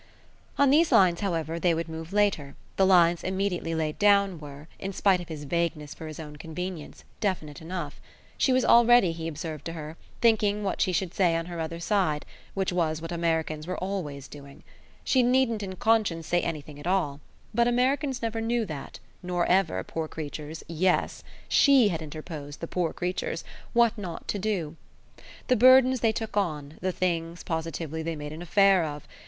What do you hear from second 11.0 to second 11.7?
say on her